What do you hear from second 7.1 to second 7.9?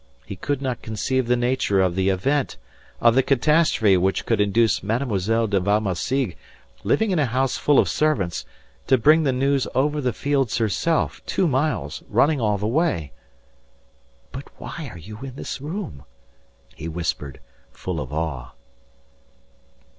in a house full of